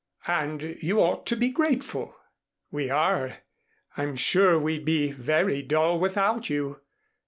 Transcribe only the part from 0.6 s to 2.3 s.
you ought to be grateful."